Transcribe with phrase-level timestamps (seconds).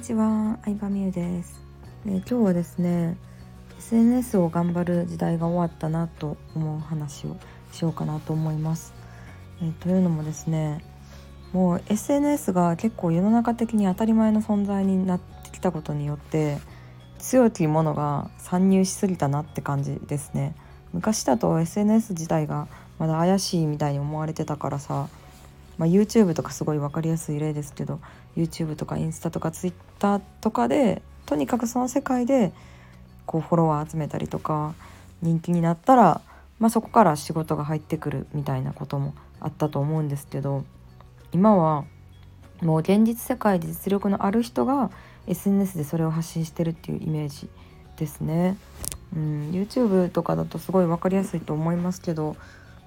[0.00, 1.60] にちは、相葉美優です、
[2.06, 3.18] え今日はですね
[3.76, 7.36] SNS を頑張る時代が終わったなと思う話を
[7.70, 8.94] しようかなと思います、
[9.62, 10.82] えというのもですね
[11.52, 16.56] もう SNS が結構世の中的に当たり前の存在になってきたことによって
[17.18, 20.54] 強きものが参入しすぎたなって感じですね。
[20.94, 25.10] 昔だと SNS 自体がまだ怪しいみたいに思われてたからさ
[25.78, 28.00] まあ、YouTube とかすごい分かりやすい例ですけど
[28.36, 32.52] YouTube とかインスタとか Twitter とかでとにかくその世界で
[33.26, 34.74] こうフォロワー集めたりとか
[35.22, 36.20] 人気になったら、
[36.58, 40.64] まあ、そこから仕事が入ってくるみたいなこともあったと思うんですけど
[41.32, 41.84] 今は
[42.60, 44.90] もう現実世界で実力のある人が
[45.26, 47.48] SNS でそれを発信してるっていうイメージ
[47.96, 48.56] ですね。
[49.14, 52.36] うん、YouTube とかだとすごい分かりやすいと思いますけど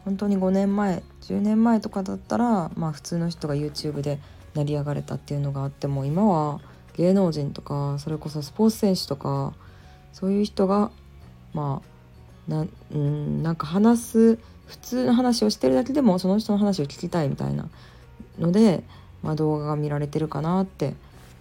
[0.05, 4.20] 本当に5年前10年前とかだったらまあ普通の人が YouTube で
[4.53, 6.60] 成り上がれたっていうのがあっても今は
[6.95, 9.54] 芸能人とかそれこそスポーツ選手とか
[10.12, 10.91] そういう人が
[11.54, 11.82] ま
[12.48, 17.67] あなうんなんか話す普通の話をしてるだけでもその人の話を聞きたいみたいな
[18.40, 18.84] ので、
[19.21, 20.95] まあ、動画が見られてるかなって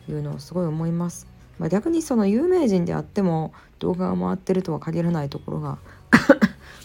[0.09, 1.27] いうのをすごい思います。
[1.59, 5.79] まあ、逆にその有名人であっても動画が回ってるとは限らないところが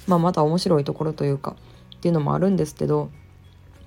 [0.08, 1.56] まあまた面白いところというか
[1.96, 3.10] っていうのもあるんですけど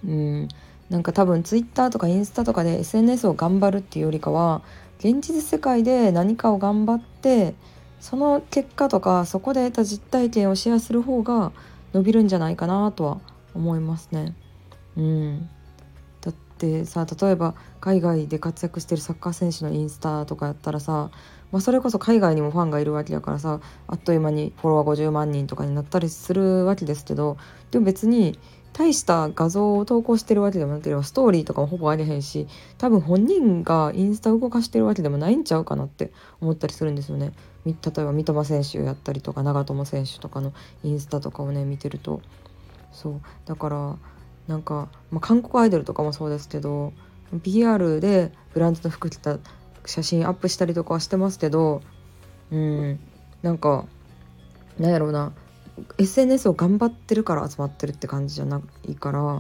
[0.05, 0.49] うん
[0.89, 4.63] なんか多分 Twitter とかインスタとかで SNS を頑張るっていうよりかは
[4.99, 7.55] 現実世界で何かを頑張って
[8.01, 11.53] その結果とかそこで得た実体験をシェアする方が
[11.93, 13.21] 伸びるんじゃないかなとは
[13.55, 14.35] 思いますね。
[14.97, 15.49] うん、
[16.67, 21.11] ってさ例えば海外で活躍してるサッカー選手のインスタとかやったらさ
[21.51, 23.59] まあ、それこそ海外にもファンがいるわけだからさ
[23.89, 27.39] あっという間にフォロワー50万人とかになったりするわけですけど
[27.73, 28.39] でも別に
[28.73, 32.47] 大した画像を投稿してるわけでもなければストーリーとかもほぼありへんし
[32.79, 37.33] 多分本人がインスタ動かしてるわけでもないんちゃうかなって思ったりするんですよね。
[37.65, 40.53] 例えば三笘選手やったりとか長友選手とかの
[40.85, 42.23] インスタとかをね見てると
[42.93, 43.97] そうだから
[44.51, 46.93] なんか、まあ、韓国アイドルとかもそうですけど
[47.45, 49.39] PR でブランドの服着た
[49.87, 51.83] 写真アップしたりとかはしてますけど
[52.51, 52.99] うん
[53.43, 53.87] なんか
[54.77, 55.33] なんやろうな
[55.99, 59.37] SNS を頑張ってるから集まってるって感じじゃないからや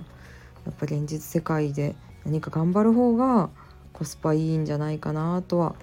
[0.70, 3.50] っぱ現実世界で何か頑張る方が
[3.92, 5.74] コスパいいんじゃないかなとは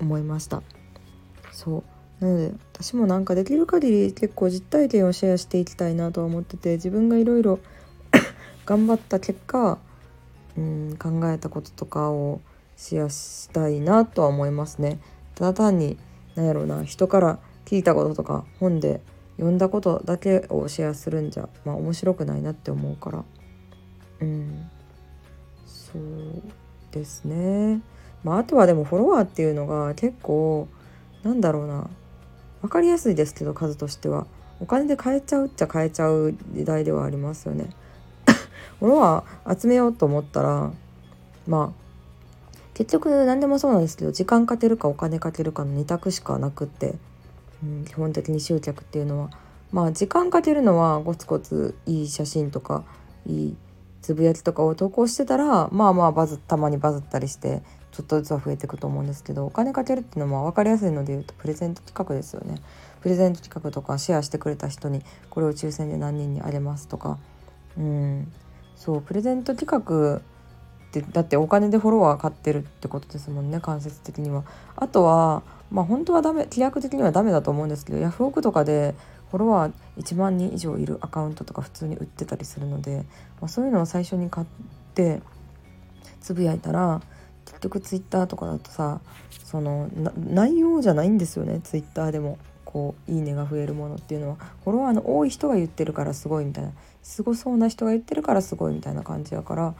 [0.00, 0.62] 思いました。
[1.52, 1.84] そ
[2.20, 2.24] う。
[2.24, 7.58] なので私もなんかできる限り結構実体験をシェアしていきたいなとは思ってて自分がいろいろ
[8.66, 9.78] 頑張った結果
[10.56, 12.40] うん考えたこととかを
[12.76, 15.00] シェアしたいなとは思いますね。
[15.34, 15.98] ただ単に
[16.34, 19.00] 何やろうな人から聞いたこととか本で
[19.36, 23.24] 読んだことだけをシェアするんじゃまあ面白くないなって思うから
[24.20, 24.70] うん
[25.66, 26.02] そう
[26.92, 27.80] ですね。
[28.22, 30.68] まあ、あとはでもフォロワーっていうのが結構
[31.22, 31.88] なんだろうな
[32.60, 34.26] 分かりやすいですけど数としては
[34.60, 37.70] お金で買えちゃうっちゃ買えちゃう時代ではありますよね。
[38.80, 40.72] フォロワー集めようと思ったら
[41.46, 41.80] まあ
[42.74, 46.94] 結局何でもそうなんですけど時間かけるかお金かけるかの2択しかなくって、
[47.62, 49.30] うん、基本的に集客っていうのは
[49.70, 52.84] まあ時間かけるのはゴツゴツいい写真とか
[53.26, 53.56] いい
[54.00, 62.62] つぶやきとかを投稿してたらまあまあバズたまにバズったりしてちょっとずつは増えていくと思うんですけどお金かけるっていうのは分かりやすいので言うとプレゼント企画ですよね。
[63.02, 67.18] プレゼント企画とかシェアしてくれた人にこれを抽選で何人にあげますとか
[67.76, 68.32] うん
[68.80, 70.20] そうプレゼント企画っ
[70.90, 74.42] てだってお金でフォロワー買ってるってことですもんね間接的には。
[74.74, 78.94] あとはまあ本当はダメ規約的にはダメだと思うんですけどヤフオクとかで
[79.30, 83.04] フォロワー1万人以上いるアカウントとか普通に売ってたりするので、
[83.40, 84.46] まあ、そういうのを最初に買っ
[84.94, 85.20] て
[86.22, 87.02] つぶやいたら
[87.44, 89.02] 結局ツイッターとかだとさ
[89.44, 92.38] その内容じゃないんですよねツイッターでも。
[92.72, 96.72] こういいねが増えるものっていうのはフォロワーの多い人が言ってるからすごいみたいな
[97.02, 99.74] すごそうな人が言ってるからすごいみたいな感じやから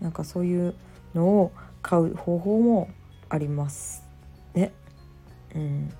[0.00, 0.74] なんかそういう
[1.14, 1.52] のを
[1.82, 2.88] 買う方法も
[3.28, 4.04] あります。
[4.54, 4.72] ね。
[5.54, 5.92] うん、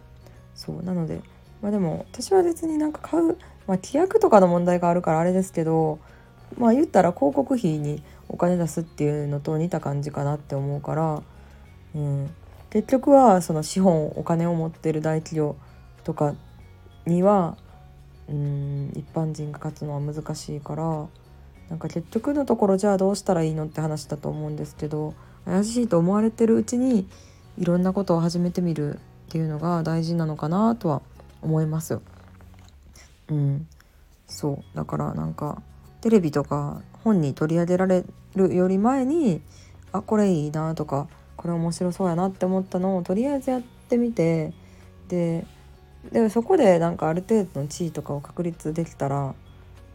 [0.55, 0.83] そう。
[0.83, 1.21] なので
[1.63, 3.27] まあでも私は別になんか買う、
[3.67, 5.99] まあ、規約とかの問題があるからあれですけど
[6.59, 11.23] まあ言ったら広告費にお金出すっていうのと似た感じかなって思うから、
[11.95, 12.31] うん、
[12.71, 15.57] 結局はその資本お金を持ってる大企業
[16.07, 16.37] とか
[17.05, 17.57] には
[18.29, 21.09] うん一般人が勝つのは難しいから。
[21.69, 25.15] なんか結局のところじゃあどうしたらいいのって話だと思うんですけど
[25.45, 27.09] 怪しいと思われてるうちに
[27.59, 28.99] いろんなことを始めてみるっ
[29.31, 31.03] ていうのが大事なのかなとは
[31.43, 31.99] 思います。
[33.29, 33.67] うん、
[34.29, 35.61] そうだからなんか
[36.01, 38.05] テレビとか本に取り上げられ
[38.37, 39.43] るより前に
[39.91, 44.53] あこれいいなとかこれ面白そうやなって思ったのをとりあえずやってみて
[45.09, 45.45] で
[46.13, 49.35] でそこでなんかある程度の地位とかを確立できたら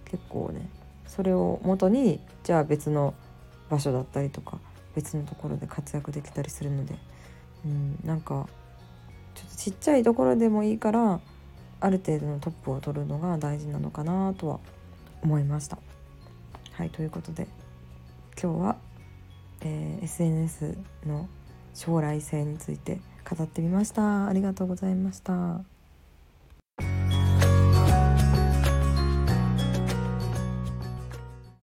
[0.05, 0.69] 結構ね
[1.07, 3.13] それを元にじゃあ別の
[3.69, 4.59] 場所だったりとか
[4.95, 6.95] 別のところで活躍できたりするので、
[7.65, 8.47] うん、なんか
[9.35, 11.19] ちょっとちっちゃいところでもいいから
[11.79, 14.59] ある程度のトップを取るのが大事なのかなとは
[15.23, 15.77] 思いました。
[16.73, 17.47] はいということで
[18.41, 18.77] 今日は、
[19.61, 21.27] えー、SNS の
[21.73, 22.99] 将来性について
[23.29, 24.27] 語ってみました。
[24.27, 25.70] ありがとうございました。